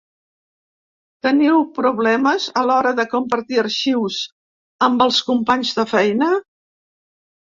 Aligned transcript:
Teniu 1.25 1.59
problemes 1.73 2.47
a 2.61 2.63
l’hora 2.69 2.93
de 2.99 3.05
compartir 3.11 3.59
arxius 3.63 4.17
amb 4.87 5.05
els 5.07 5.21
companys 5.29 5.75
de 5.81 5.87
feina? 5.93 6.31